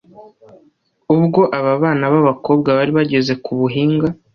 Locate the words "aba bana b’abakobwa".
1.57-2.69